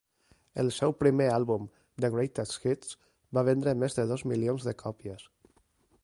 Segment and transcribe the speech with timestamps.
[0.61, 1.67] El seu primer àlbum,
[2.05, 2.97] "The Greatest Hits",
[3.39, 5.29] va vendre més de dos milions de còpies.